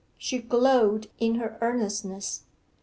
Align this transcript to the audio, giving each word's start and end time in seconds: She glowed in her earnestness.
She 0.17 0.39
glowed 0.39 1.11
in 1.19 1.35
her 1.35 1.59
earnestness. 1.61 2.41